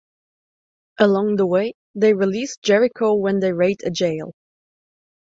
Along 0.97 1.35
the 1.35 1.45
way, 1.45 1.73
they 1.93 2.15
release 2.15 2.57
Jericho 2.57 3.13
when 3.13 3.39
they 3.39 3.53
raid 3.53 3.81
a 3.85 3.91
jail. 3.91 4.33